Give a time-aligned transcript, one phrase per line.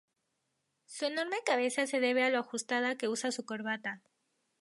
[0.87, 4.01] Su enorme cabeza se debe a lo ajustada que usa su corbata.